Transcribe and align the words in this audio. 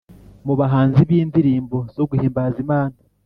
mu 0.45 0.53
bahanzi 0.59 0.99
b’indirimbo 1.09 1.77
zo 1.95 2.03
guhimbaza 2.09 2.57
Imana 2.65 2.95